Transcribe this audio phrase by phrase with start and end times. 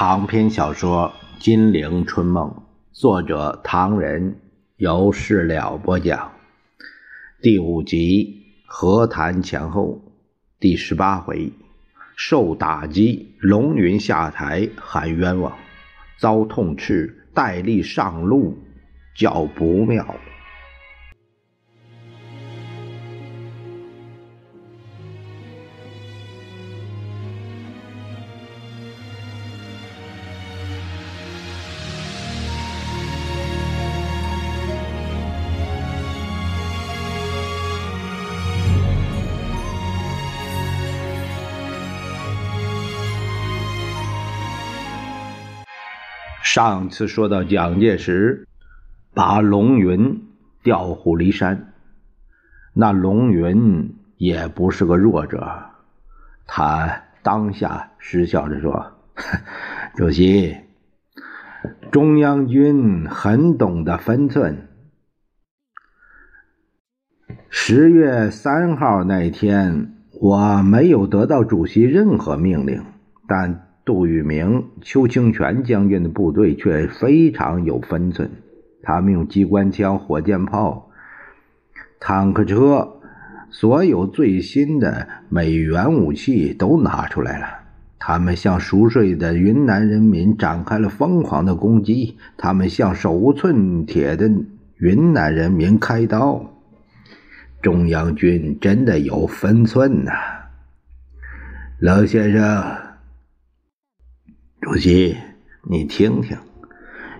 [0.00, 1.12] 长篇小说
[1.42, 2.48] 《金陵春梦》，
[2.92, 4.36] 作者唐人，
[4.76, 6.30] 由事了播讲。
[7.42, 10.00] 第五集和谈前后，
[10.60, 11.50] 第十八回，
[12.16, 15.52] 受打击，龙云下台喊冤枉，
[16.16, 18.56] 遭痛斥，戴笠上路，
[19.16, 20.14] 叫不妙。
[46.50, 48.48] 上次说到蒋介石
[49.12, 50.22] 把龙云
[50.62, 51.74] 调虎离山，
[52.72, 55.66] 那龙云也不是个弱者，
[56.46, 58.92] 他当下失笑着说
[59.94, 60.56] ：“主席，
[61.90, 64.68] 中央军很懂得分寸。
[67.50, 72.82] 十月三号那天，我没有得到主席任何命令，
[73.26, 78.30] 但。”杜聿明、邱清泉将军的部队却非常有分寸，
[78.82, 80.90] 他们用机关枪、火箭炮、
[81.98, 83.00] 坦克车，
[83.48, 87.46] 所有最新的美元武器都拿出来了。
[87.98, 94.30] 他们向熟睡的云南人民展开了疯狂的攻击，他们向手无寸铁的
[94.76, 96.44] 云南人民开刀。
[97.62, 100.12] 中央军真的有分寸呐，
[101.80, 102.87] 老先生。
[104.70, 105.16] 主席，
[105.62, 106.36] 你听听，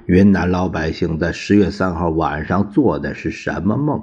[0.05, 4.03] 云南老百姓在十月三号晚上做的是什么梦？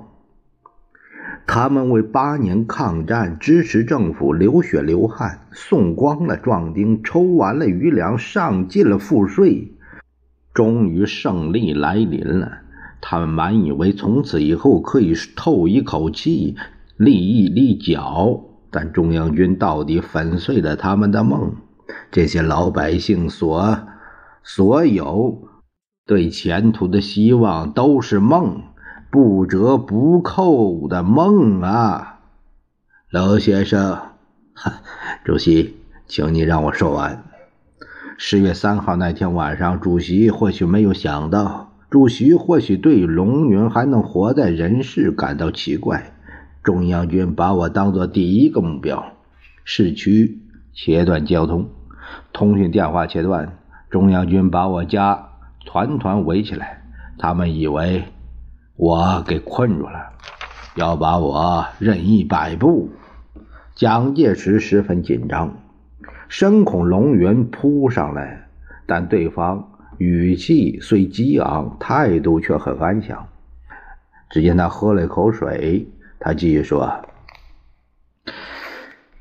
[1.46, 9.76] 他们为八年抗战、支持政府流血流汗，送光了壮丁，抽完了余粮，上尽了赋税。
[10.52, 12.62] 终于胜利来临了，
[13.00, 16.56] 他们满以为从此以后可以透一口气，
[16.98, 18.42] 立一立脚。
[18.72, 21.58] 但中央军到底粉碎了他们的梦。
[22.12, 23.80] 这些老百姓所
[24.44, 25.48] 所有
[26.06, 28.62] 对前途的希望都是梦，
[29.12, 32.20] 不折不扣的梦啊！
[33.10, 33.98] 老先生，
[34.54, 34.82] 哈
[35.26, 37.24] 主席，请你让我说完。
[38.18, 46.14] 十月三号那天晚上，主席或许没有想到，主席或许对龙云还能活在人世感到奇怪。
[46.64, 49.14] 中央军把我当做第一个目标，
[49.64, 50.42] 市区
[50.76, 51.70] 切断交通。
[52.32, 53.58] 通讯电话切断，
[53.90, 55.30] 中央军把我家
[55.66, 56.84] 团团围起来，
[57.18, 58.04] 他们以为
[58.76, 60.12] 我给困住了，
[60.76, 62.90] 要把我任意摆布。
[63.74, 65.58] 蒋介石十分紧张，
[66.30, 68.48] 深恐龙云扑上来，
[68.86, 73.28] 但对方语气虽激昂，态度却很安详。
[74.30, 75.88] 只见他喝了一口水，
[76.20, 76.90] 他继续说：“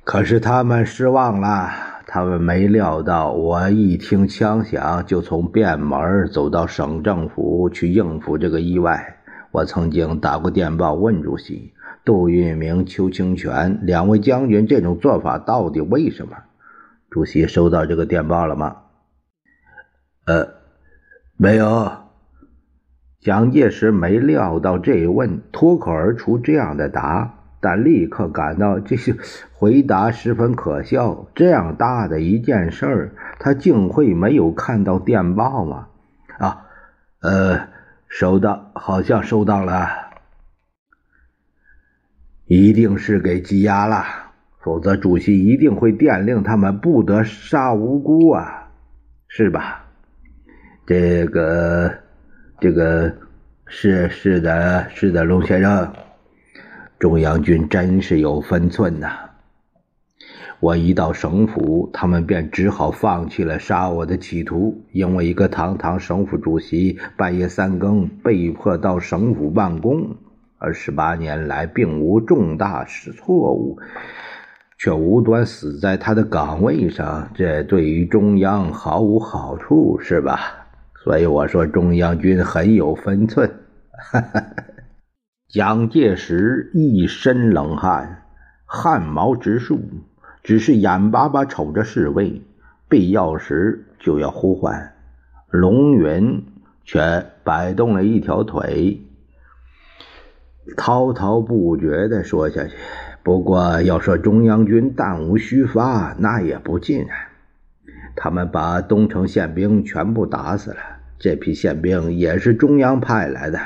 [0.05, 1.71] 可是他们失望了。”
[2.07, 9.17] 他们没料到，我一听枪响就从便门走到省政府去应付这个意外。
[9.51, 11.73] 我曾经打过电报问主席
[12.05, 16.37] 杜聿明、邱清泉两位将军，这种做法到底为什么？
[17.11, 18.77] 主席收到这个电报了吗？
[20.27, 20.47] 呃，
[21.37, 21.91] 没有。
[23.21, 27.34] 蒋介石没料到这一问，脱口而出这样的答。
[27.65, 29.17] 但立刻感到这些
[29.55, 31.27] 回答十分可笑。
[31.35, 35.89] 这样大的一件事儿，他竟会没有看到电报吗？
[36.39, 36.67] 啊，
[37.23, 37.69] 呃，
[38.07, 39.89] 收到，好像收到了，
[42.45, 44.05] 一定是给羁押了，
[44.61, 48.69] 否则主席一定会电令他们不得杀无辜啊，
[49.27, 49.87] 是吧？
[50.85, 51.91] 这个，
[52.61, 53.11] 这个
[53.67, 55.91] 是是的，是的，龙先生。
[56.99, 59.09] 中央军真是有分寸呐！
[60.61, 70.17] 我一到省府，他们便只好放弃了杀我的企图，因为一个堂堂省府主席半夜三更被迫到省府办公，
[70.57, 73.79] 而十八年来并无重大错误，
[74.79, 80.41] 却无端死在他的岗位上，这对于中央毫无好处，是吧？
[81.03, 83.51] 所以我说中央军很有分寸。
[83.91, 84.64] 哈哈哈。
[85.55, 88.25] 蒋介石一身冷汗，
[88.67, 89.79] 汗毛直竖，
[90.43, 92.43] 只是眼巴巴瞅着侍卫，
[92.89, 94.95] 必要时就要呼唤。
[95.51, 96.45] 龙云
[96.85, 99.01] 却摆动了一条腿，
[100.77, 102.75] 滔滔不绝地说下去。
[103.23, 107.17] 不过要说中央军弹无虚发，那也不尽然。
[108.17, 110.79] 他们把东城宪兵全部打死了。
[111.21, 113.61] 这批宪兵也是中央派来的。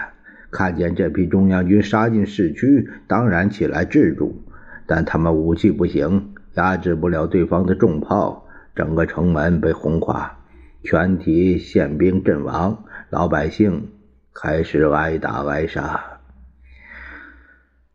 [0.51, 4.43] 看见这批中央军杀进市区，当然起来制住，
[4.87, 10.39] 但他们武器不行，压制不了对方的重炮，整个城门被轰垮，
[10.83, 13.89] 全体宪兵阵亡，老百姓
[14.35, 16.01] 开始挨打挨杀。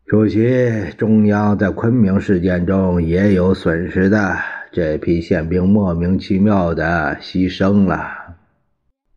[0.06, 4.36] 主席，中央在昆明事件中也有损失的，
[4.70, 8.36] 这批宪兵莫名其妙的牺牲了。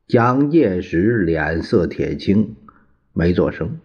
[0.07, 2.55] 蒋介石脸色铁青。
[3.17, 3.79] 没做声。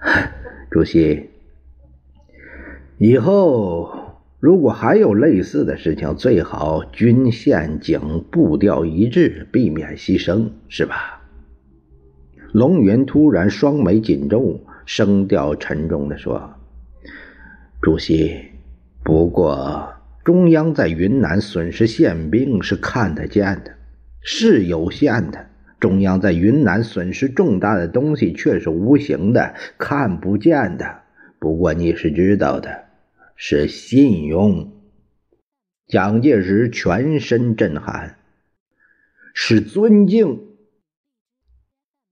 [0.68, 1.30] 主席，
[2.98, 11.22] 以后如果还有类似的事情，最好军宪警步调一致，避免牺牲，是吧？
[12.52, 16.54] 龙云突然双眉紧皱，声调沉重的说
[17.80, 18.36] ：“主席，
[19.04, 19.94] 不过
[20.24, 23.76] 中央在云南损失宪兵是看得见的，
[24.20, 25.46] 是有限的。”
[25.80, 31.00] 中央在云南损失重大的东西却是无形的、看不见的。
[31.38, 32.84] 不过你是知道的，
[33.34, 34.72] 是信用。
[35.86, 38.16] 蒋介石全身震撼，
[39.34, 40.40] 是尊敬。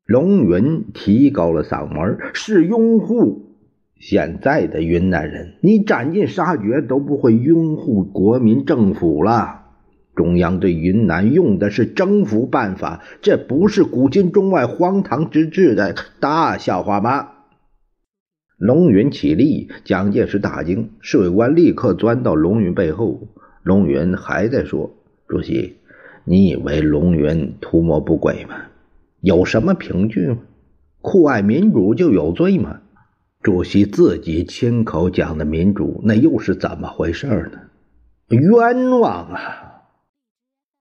[0.04, 3.44] 龙云提高了嗓门，是拥护。
[4.00, 9.57] 现在的云南人，你斩尽杀绝都不会拥护国民政府了。
[10.18, 17.28] 中央对云南用的是征服办法，这不是古今中外荒唐之至的大笑话吗？
[18.56, 23.28] 龙云起立，蒋介石大惊，侍卫官立刻钻到龙云背后。
[23.62, 24.90] 龙云还在说
[25.28, 25.76] ：“主席，
[26.24, 28.56] 你以为龙云图谋不轨吗？
[29.20, 30.38] 有什么凭据吗？
[31.00, 32.80] 酷爱民主就有罪吗？
[33.40, 37.60] 主席自己亲口讲的民主，那又是怎么回事呢？
[38.30, 39.64] 冤枉啊！”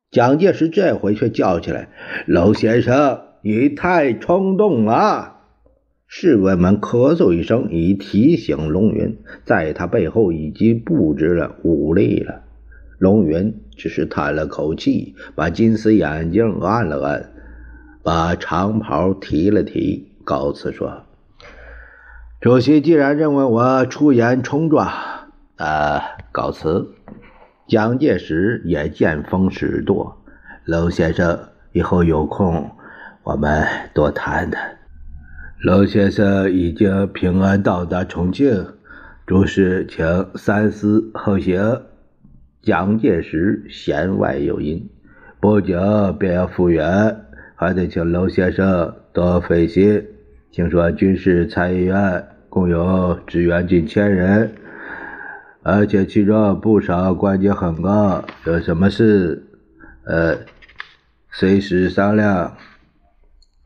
[0.09, 1.89] 蒋介石这回却叫起来
[2.27, 5.33] ：“娄先生，你太冲动了！”
[6.07, 12.43] 侍卫们咳嗽一声，以提醒龙云，在他背后已经布置了武力了。
[12.97, 17.31] 龙云只是叹了口气，把金丝眼镜按了按，
[18.01, 21.03] 把长袍提了提，告辞说
[22.39, 24.89] ：“主席既然认为我出言冲撞，
[25.57, 26.01] 呃，
[26.31, 26.93] 告辞。”
[27.67, 30.23] 蒋介石也见风使舵，
[30.63, 31.37] 娄先生，
[31.73, 32.71] 以后有空
[33.23, 34.77] 我们多谈谈。
[35.65, 38.65] 娄先生已经平安到达重庆，
[39.25, 40.05] 诸事请
[40.35, 41.81] 三思后行。
[42.61, 44.89] 蒋介石弦外有音，
[45.41, 47.17] 不久便要复员，
[47.55, 50.05] 还得请娄先生多费心。
[50.51, 54.51] 听说军事参议院共有职员近千人。
[55.69, 59.43] 而且其中不少官阶很高，有什么事，
[60.05, 60.37] 呃，
[61.29, 62.55] 随时商量。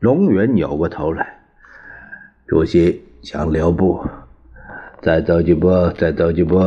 [0.00, 1.24] 龙云扭过头来，
[2.44, 4.04] 主席想留步，
[5.00, 6.58] 再走几步，再走几步。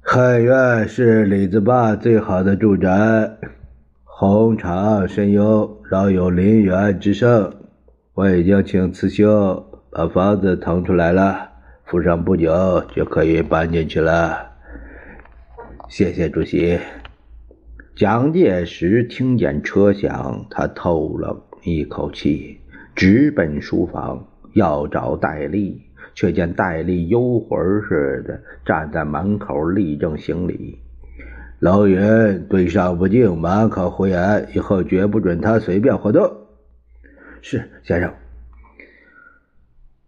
[0.00, 2.90] 汉院是李子坝最好的住宅，
[4.02, 7.54] 红场深幽，饶有林园之胜。
[8.14, 11.51] 我已经请刺绣把房子腾出来了。
[11.84, 14.52] 附上不久就可以搬进去了。
[15.88, 16.78] 谢谢主席。
[17.94, 22.58] 蒋介石听见车响，他透了一口气，
[22.94, 25.82] 直奔书房要找戴笠，
[26.14, 30.78] 却见戴笠幽魂似的站在门口立正行礼。
[31.58, 36.32] 老云对上不敬，满口胡言，以后绝不准他随便活动。
[37.42, 38.14] 是先生。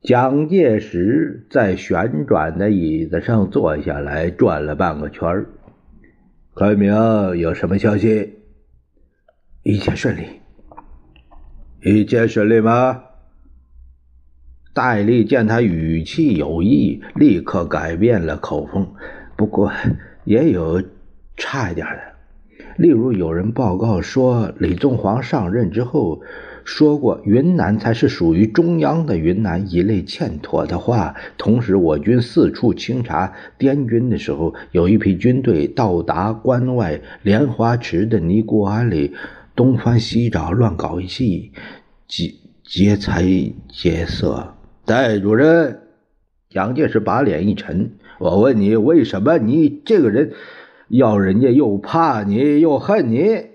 [0.04, 5.46] 蒋介石在旋转的椅子上坐下来，转了半个圈儿。
[6.52, 6.92] 昆明
[7.38, 8.34] 有什么消息？
[9.62, 10.26] 一切顺利。
[11.80, 13.02] 一切顺利吗？
[14.74, 18.86] 戴笠见他语气有异，立刻改变了口风。
[19.36, 19.72] 不过
[20.24, 20.82] 也有
[21.38, 26.20] 差一点的，例如有人报告说，李宗煌上任之后。
[26.64, 31.14] 说过云南才是属于中央的云南一类欠妥的话。
[31.36, 39.12] 同时，我军四处清查滇军的时候，有一批军队到达关外莲花池的尼姑庵里
[39.54, 41.52] 东翻西找，乱搞一气，
[42.08, 43.22] 劫劫财
[43.68, 44.54] 劫色。
[44.86, 45.80] 戴主任，
[46.48, 50.32] 蒋介石把脸一沉：“我问你，为什么你这个人
[50.88, 53.46] 要人家又怕你又恨你？”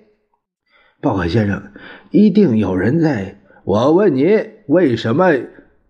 [1.02, 1.72] 报告先生。
[2.12, 3.38] 一定有人在。
[3.64, 4.26] 我问你，
[4.68, 5.32] 为什么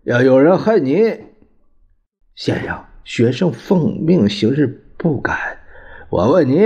[0.02, 1.20] 要有人恨你？
[2.34, 4.66] 先生，学生奉命行事
[4.98, 5.58] 不敢。
[6.10, 6.58] 我问你，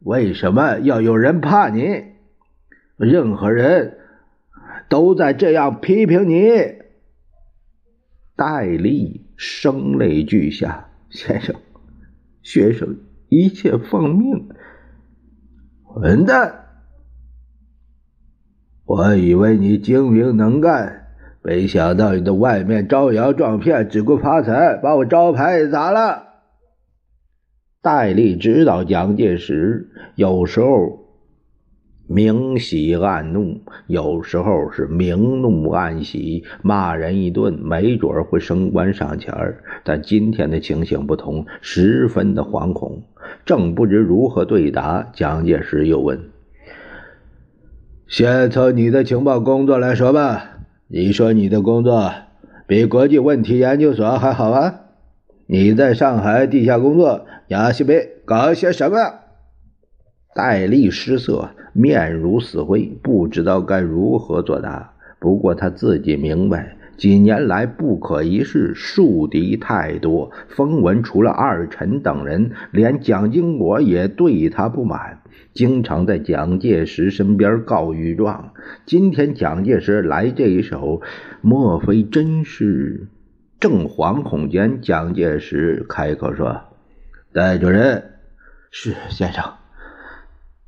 [0.00, 2.04] 为什么要有人怕你？
[2.96, 3.98] 任何人
[4.88, 6.50] 都在这样批评你。
[8.36, 11.54] 戴笠声泪俱下，先生，
[12.42, 14.48] 学生一切奉命。
[15.84, 16.63] 混蛋！
[18.86, 21.06] 我以为你精明能干，
[21.42, 26.24] 没想到你在外面招摇撞骗，只顾发财，把我招牌砸了。
[27.82, 31.00] 戴笠知道蒋介石有时候。
[32.06, 39.32] 明喜暗怒，有时候是明怒暗喜，骂人一顿，没准会升官上迁
[39.84, 43.04] 但今天的情形不同，十分的惶恐，
[43.46, 45.10] 正不知如何对答。
[45.14, 46.20] 蒋介石又问
[48.06, 50.58] ：“先从你的情报工作来说吧，
[50.88, 52.12] 你说你的工作
[52.66, 54.80] 比国际问题研究所还好啊？
[55.46, 58.96] 你在上海地下工作，亚西北搞些什么？”
[60.34, 61.50] 戴笠失色。
[61.76, 64.92] 面如死灰，不知道该如何作答。
[65.18, 70.30] 不过他自己明白，几年来不可一世，树敌太多。
[70.48, 75.22] 风闻除了二陈等人，连蒋经国也对他不满，
[75.52, 78.52] 经常在蒋介石身边告御状。
[78.86, 81.02] 今天蒋介石来这一手，
[81.40, 83.08] 莫非真是？
[83.60, 86.60] 正惶恐间，蒋介石开口说
[87.32, 88.10] ：“戴主任，
[88.70, 89.42] 是先生。”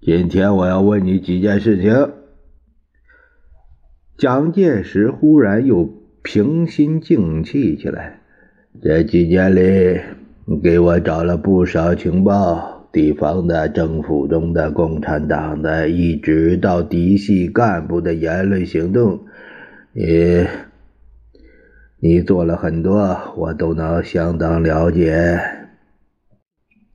[0.01, 2.13] 今天我要问你几件事情。
[4.17, 5.85] 蒋介石忽然又
[6.27, 8.19] 平心静气起来。
[8.83, 10.01] 这几年里，
[10.45, 19.21] 你给我找了不少情报，地方的、政府中的、共产党的，一直到嫡系干部的言论行动，
[19.93, 20.45] 你
[22.01, 25.39] 你做了很多，我都能相当了解。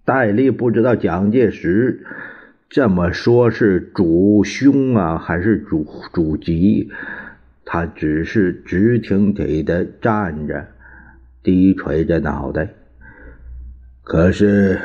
[0.04, 2.06] 戴笠不知道蒋介石。
[2.68, 6.90] 这么说，是主凶啊，还是主主吉？
[7.74, 10.68] 他只是直挺挺的站着，
[11.42, 12.68] 低垂着脑袋。
[14.04, 14.78] 可是，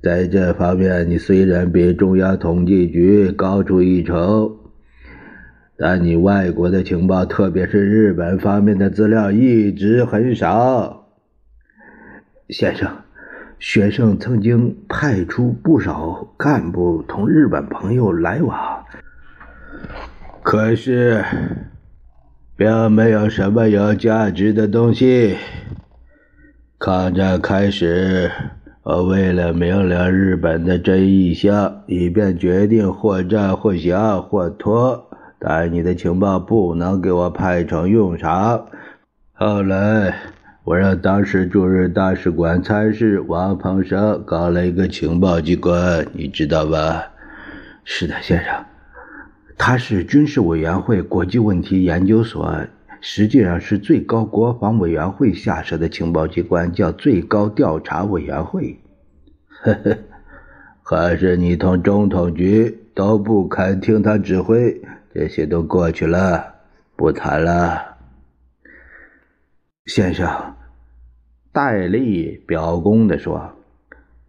[0.00, 4.56] 在这方面，你虽然比中央统计局高出一筹，
[5.76, 11.08] 但你外国的情报，特别是日本方面的资料，一直很少，
[12.48, 12.88] 先生。
[13.58, 18.84] 学生曾经派出不少干部同日本朋友来往，
[20.44, 21.24] 可是
[22.56, 25.36] 并没有什么有价值的东西。
[26.78, 28.30] 抗战开始，
[28.82, 38.66] 我为了明了日本的真意向，以便决定或战或降或脱，但你的情报不能给我派上用场。
[39.32, 40.14] 后来。
[40.64, 47.04] 我让当时驻日大使馆参事王鹏生搞了一个情报机关，你知道吧？
[47.84, 48.64] 是的，先生，
[49.56, 52.66] 他是军事委员会国际问题研究所，
[53.00, 58.78] 实际上是最高国防委员会下设的情报机关，叫最高调查委员会。
[59.62, 59.98] 呵呵，
[60.82, 64.82] 可是你同中统局都不肯听他指挥，
[65.14, 66.54] 这些都过去了，
[66.96, 67.96] 不谈了。
[69.86, 70.56] 先生，
[71.52, 73.52] 戴笠表功的说：“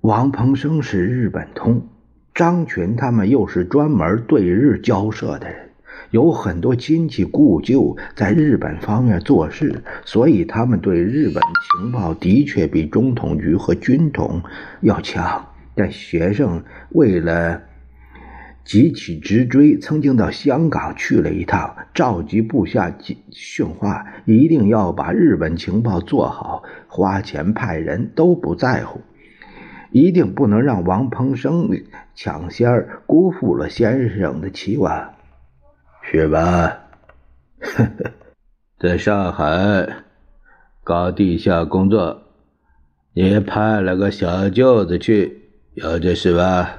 [0.01, 1.87] 王鹏生是日本通，
[2.35, 5.69] 张群他们又是专门对日交涉的人，
[6.11, 11.41] 有很多亲戚故旧在日本方面做事，所以他们对日本
[11.79, 14.41] 情报的确比中统局和军统
[14.81, 15.47] 要强。
[15.73, 17.61] 但学生为了……”
[18.65, 22.91] 急起直追，曾经到香港去了一趟，召集部下
[23.29, 29.01] 训话，一定要把日本情报做好，花钱派人都不在乎，
[29.95, 31.69] 一定不能让王鹏生
[32.13, 35.13] 抢先儿辜负了先生的期望，
[36.01, 36.79] 是吧？
[37.61, 38.11] 呵 呵
[38.77, 40.03] 在上海
[40.83, 42.23] 搞地下工作，
[43.13, 45.43] 你派了个小舅子去，
[45.75, 46.77] 有这事吧？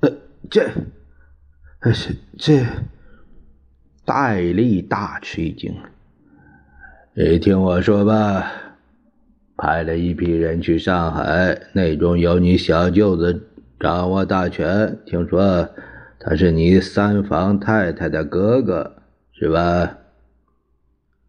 [0.00, 0.10] 呃
[0.50, 0.68] 这，
[1.92, 2.66] 是这，
[4.04, 5.72] 戴笠大吃一惊。
[7.14, 8.50] 你听我说吧，
[9.58, 13.42] 派了一批人去上海，内中有你小舅子
[13.78, 14.96] 掌握大权。
[15.04, 15.68] 听说
[16.20, 18.92] 他是你三房太太的哥哥，
[19.32, 19.98] 是吧？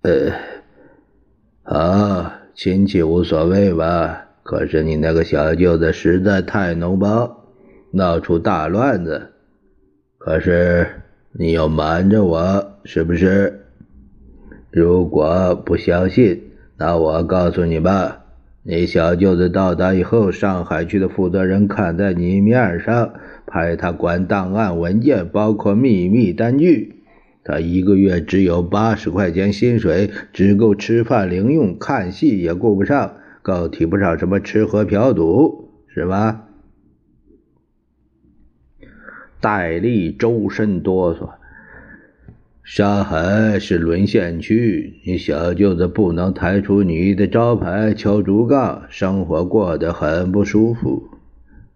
[0.03, 0.31] 呃，
[1.63, 4.27] 好，亲戚无所谓吧？
[4.43, 7.35] 可是你那个小舅子实在太脓包。
[7.91, 9.31] 闹出大乱子，
[10.19, 10.85] 可是
[11.31, 13.65] 你要瞒着我，是不是？
[14.69, 18.18] 如果不相信，那我告诉你吧，
[18.71, 23.15] 你小舅子到达以后，上海区的负责人看在你面上，
[23.47, 27.01] 派他管档案文件，包括秘密单据。
[27.43, 36.45] 他一个月只有八十块钱薪水，只够吃饭零用，看戏也顾不上，更提不上什么吃喝嫖赌，是吧？
[39.41, 41.38] 戴笠周身哆嗦。
[42.69, 51.09] 上海是沦陷区，你小舅子不能抬出你的招牌敲竹杠，生活过得很不舒服。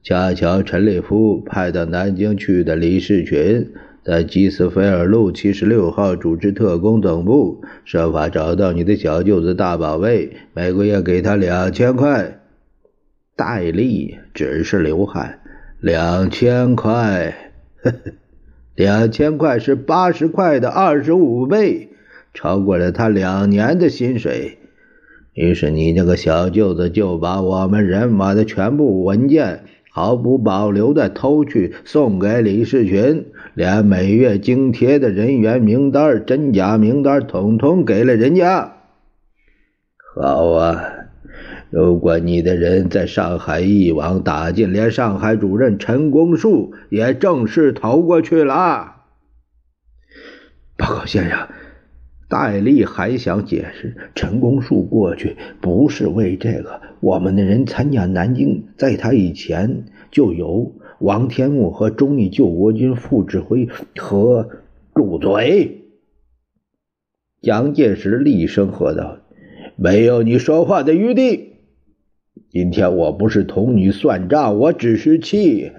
[0.04, 3.72] 恰巧陈立夫派到南京去的李士群，
[4.06, 12.40] 在基斯菲尔路七十六号组织特工总部，设法找到你的小舅子大宝贝，每个月给他两千块。
[13.36, 15.40] 戴笠只是流汗，
[15.80, 17.34] 两千块，
[17.82, 17.98] 呵呵。
[18.75, 21.89] 两千块是八十块的二十五倍，
[22.34, 24.58] 超过了他两年的薪水。
[25.34, 38.74] 于是你那个小舅子就把我们人马的全部文件毫不保留的偷去，送给李世群，连每月津贴的人员名单、真假名单统统给了人家。
[40.15, 41.03] 好啊。
[41.74, 48.98] 如果你的人在上海一网打尽，连上海主任陈公树也正式投过去了。
[50.77, 51.48] 报告先生，
[52.30, 64.48] 戴笠还想解释，陈公树过去不是为这个，我们的人参加南京，在他以前就有王天木和中义救国军副指挥和
[64.94, 65.82] 住嘴。
[67.42, 69.18] 蒋介石厉声喝道
[69.75, 71.50] ：“没有你说话的余地。”
[72.54, 75.72] 今天我不是同你算账，我只是气，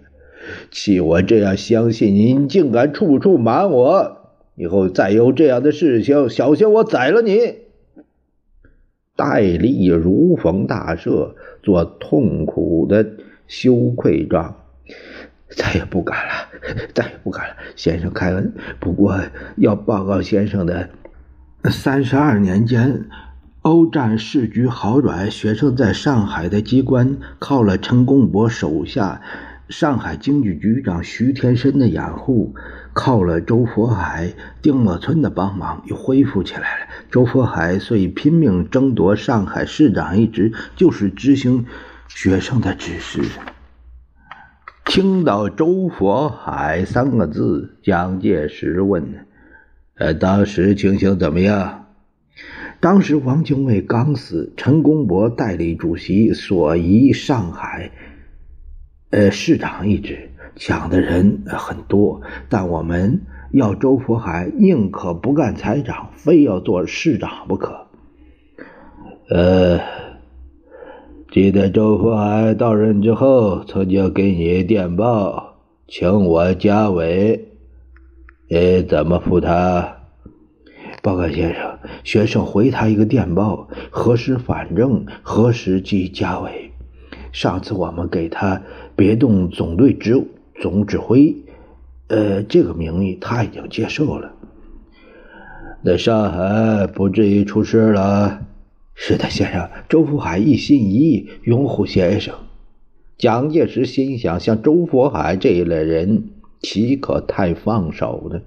[0.72, 4.32] 气我这样相信你，你竟敢处处瞒我。
[4.56, 7.38] 以后再有这样的事情，小心我宰了你。
[9.14, 13.06] 戴笠如逢大赦，做痛苦的
[13.46, 14.56] 羞愧状，
[15.50, 16.32] 再也不敢了，
[16.92, 17.54] 再也不敢了。
[17.76, 19.16] 先生开恩，不过
[19.58, 20.88] 要报告先生的，
[21.70, 23.04] 三十二年间。
[23.64, 29.22] 欧战事局好转，学生在上海的机关靠了陈公博手下
[29.70, 32.54] 上海经济局长徐天申的掩护，
[32.92, 36.86] 靠了周佛海、丁默村的帮忙，又恢复起来了。
[37.10, 41.64] 周佛海遂拼命争夺上海市长一职，就是执行
[42.06, 43.22] 学生的指示。
[44.84, 49.24] 听到“周佛海”三个字，蒋介石问
[49.96, 51.80] ：“呃，当时情形怎么样？”
[52.84, 57.90] 当时王精卫刚死，陈公博代理主席所移上海，
[59.08, 62.20] 呃，市长一职，抢的人很多，
[62.50, 67.86] 但我们要周佛海宁可不干财长，非要做市长不可。
[69.30, 69.80] 呃，
[71.32, 75.54] 记得周佛海到任之后，曾经给你电报，
[75.88, 77.48] 请我加委，
[78.50, 80.03] 你怎么复他？
[81.04, 86.70] 报告先生，学生回他一个电报，何时反正，何时即加委。
[87.30, 88.62] 上次我们给他
[88.96, 90.18] 别动总队指
[90.62, 91.36] 总指挥，
[92.08, 94.32] 呃，这个名义他已经接受了。
[95.84, 98.40] 在上海不至于出事了？
[98.94, 102.34] 是的，先生，周福海一心一意拥护先生。
[103.18, 106.30] 蒋介石心想，像周福海这一类人，
[106.62, 108.40] 岂可太放手呢？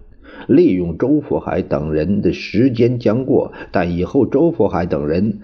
[0.47, 5.39] 利用周福海等人的时间将过，但以后周福海等人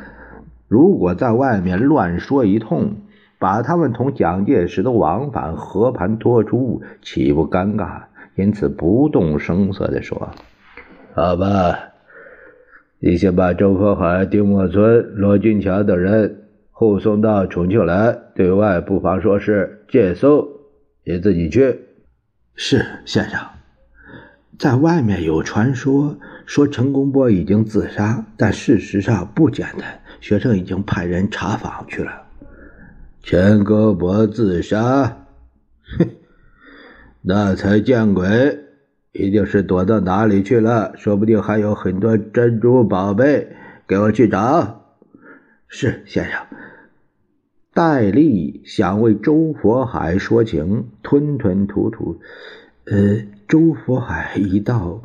[0.68, 2.94] 如果在外面乱说一通，
[3.40, 8.04] 把他们同蒋介石的往返和盘托出，岂不尴尬？
[8.36, 10.30] 因此不动声色地说
[11.14, 11.78] ：“好吧，
[13.00, 20.48] 你先把周佛海、丁默村、罗俊强等人护送到重庆来，对外不妨说是借宿，
[21.04, 21.80] 你自己去。”
[22.56, 23.40] 是先生。
[24.64, 30.00] 在外面有传说，说陈公波已经自杀，但事实上不简单。
[30.22, 32.24] 学生已经派人查访去了。
[33.22, 35.26] 陈公波自杀？
[35.98, 36.08] 哼，
[37.22, 38.58] 那才见鬼！
[39.12, 43.50] 一定是躲到哪里去了，说不定还有很多珍珠宝贝。
[43.86, 44.86] 给我去找。
[45.68, 46.40] 是先生。
[47.74, 52.22] 戴笠想为周佛海说情，吞吞吐吐。
[52.86, 53.18] 呃。
[53.48, 55.02] 周佛海一到，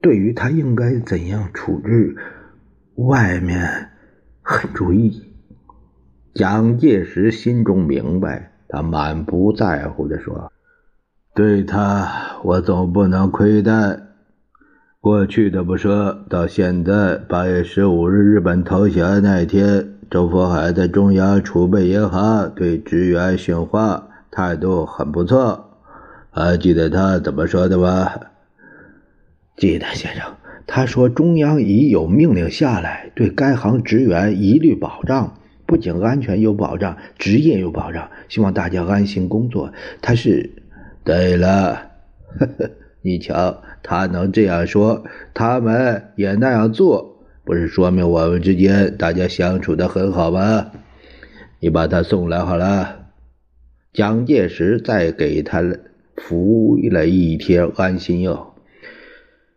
[0.00, 2.16] 对于他应该怎样处置，
[2.94, 3.90] 外面
[4.42, 5.24] 很注意。
[6.34, 10.52] 蒋介石心中明白，他满不在乎的说
[11.34, 14.00] ：“对他，我总不能亏待。
[15.00, 25.67] 过去的不说，到现在八月十五日日本投降那天，周佛海在中央储备银行对职员训话态度很不错，
[26.38, 28.12] 还记得他怎么说的吗？
[29.56, 30.22] 记得，先生。
[30.68, 35.34] 他说：“中央已有命令下来，对该行职员一律保障，
[35.66, 40.50] 不仅安全有保障，职业有保障，希望大家安心工作。”他是，
[41.04, 41.90] 对了，
[42.38, 42.70] 呵呵，
[43.00, 50.66] 你瞧，他能这样说，他们也那样做，不是说明我们之间大家相处的很好吗？
[51.60, 53.06] 你把他送来好了。
[53.92, 55.62] 蒋介石再给他
[56.20, 58.54] 服了一贴安心药。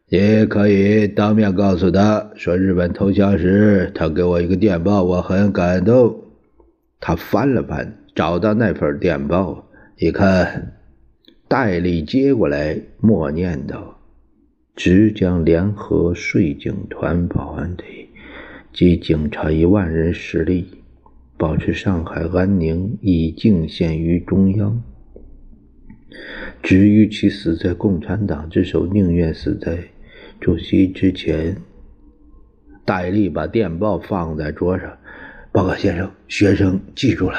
[0.10, 6.16] 你可以当面告诉他说，日本投降时，他给我一个电报，我很感动。
[7.00, 10.74] 他翻了翻，找到那份电报，一看，
[11.48, 14.00] 戴笠接过来，默念道
[14.76, 17.86] ：“只将联合税警团保安队
[18.74, 20.68] 及警察一万人实力，
[21.38, 24.84] 保持上海安宁，以敬献于中央。
[26.62, 29.78] 至于其死在共产党之手，宁愿死在。”
[30.42, 31.58] 主席之前，
[32.84, 34.98] 戴笠把电报放在桌上。
[35.52, 37.38] 报告先生，学生记住了，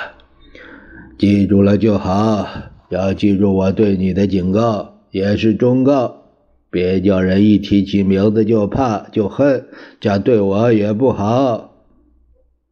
[1.18, 2.46] 记住了就好。
[2.90, 6.22] 要记住我对你的警告，也是忠告。
[6.70, 9.66] 别叫人一提起名字就怕就恨，
[9.98, 11.86] 这对我也不好。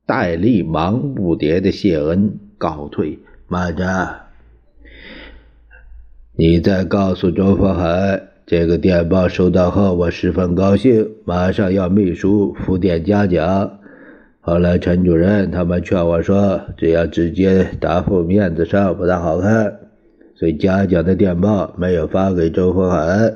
[0.07, 3.19] 戴笠忙不迭的谢恩告退。
[3.49, 4.20] 慢着，
[6.41, 8.19] 你再告诉周佛海。
[8.47, 13.79] 这个电报收到后，我十分高兴，马上要秘书复电嘉奖。
[14.41, 19.81] 后来陈主任他们劝我说，这样直接答复面子上不大好看，
[20.35, 23.35] 所以嘉奖的电报没有发给周佛海，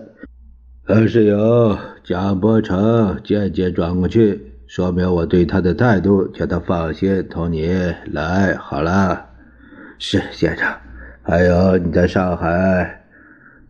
[0.86, 7.68] 而是由蒋伯成间接转过去，说明我对他的态度，叫他放心同你
[8.10, 9.26] 来好了。
[9.98, 10.66] 是先生，
[11.26, 13.00] 还有你在上海。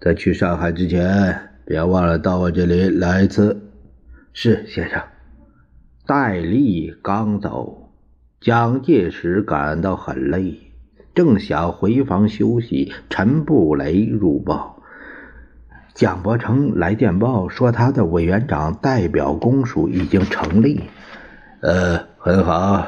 [0.00, 3.70] 在去上海之前，别忘了到我这里来一次。
[4.32, 5.00] 是先生。
[6.04, 7.92] 戴笠刚走，
[8.40, 10.72] 蒋介石感到很累，
[11.14, 14.82] 正想回房休息，陈布雷入报：
[15.94, 20.80] 蒋伯成来电报说，他的委员长代表公署已经成立。
[21.60, 22.84] 呃，很好。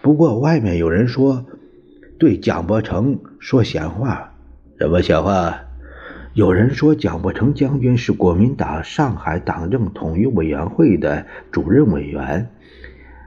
[0.00, 1.44] 不过外面有人说，
[2.18, 4.34] 对蒋伯成说闲话。
[4.78, 5.60] 什么闲话？
[6.34, 12.50] 有人说，蒋伯成将军是国民党上海党政统一委员会的主任委员，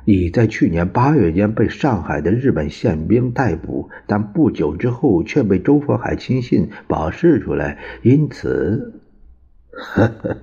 [0.03, 7.77] 已在去年八月间被上海的日本宪兵逮捕，但不久之后却被周佛海亲信保释出来。
[8.01, 9.01] 因此，
[9.71, 10.37] 呵呵，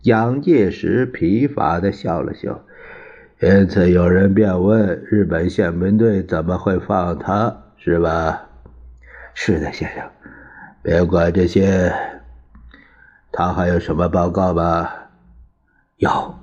[0.00, 2.64] 蒋介石疲乏地笑了笑。
[3.40, 7.56] 因此，有人便问：日本宪兵队怎么会放他？
[7.76, 8.48] 是吧？
[9.32, 10.04] 是的，先生。
[10.82, 11.92] 别管这些，
[13.30, 14.88] 他还有什么报告吗？
[15.98, 16.34] 有，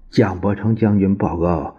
[0.09, 1.77] 蒋伯成将军报告，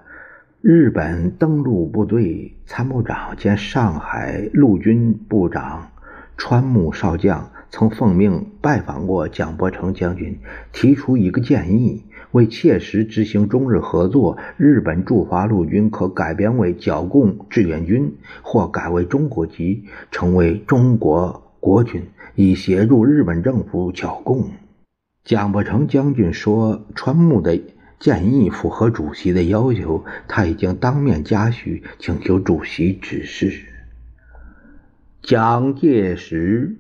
[0.62, 5.90] 日本登陆部队参谋长兼上海陆军部长
[6.38, 10.40] 川木少将曾奉命拜访过蒋伯成将军，
[10.72, 22.04] 提出一个建议。”为切实执行中日合作，日本驻华陆军可改编为剿共志愿军，或改为中国籍，成为中国国军，
[22.36, 24.50] 以协助日本政府剿共。
[25.24, 27.58] 蒋伯成将军说，川木的
[28.00, 33.62] 建议符合主席的要求，他已经当面嘉许，请求主席指示。
[35.22, 36.76] 蒋介石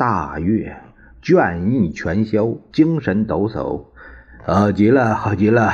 [0.00, 0.74] 大悦，
[1.22, 3.84] 倦意全消，精神抖擞。
[4.46, 5.70] 好极了，好极了！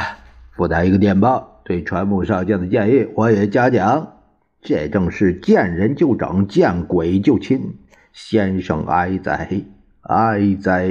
[0.51, 4.15] 附带一个电报，对川木少将的建议我也嘉奖。
[4.61, 7.77] 这正是见人就整，见鬼就亲。
[8.13, 9.63] 先生哀哉，
[10.01, 10.91] 哀哉，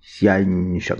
[0.00, 0.98] 先生。